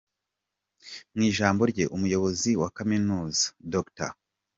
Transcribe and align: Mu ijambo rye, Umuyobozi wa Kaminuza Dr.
Mu 1.13 1.21
ijambo 1.29 1.61
rye, 1.71 1.85
Umuyobozi 1.95 2.51
wa 2.61 2.69
Kaminuza 2.77 3.43
Dr. 3.73 4.11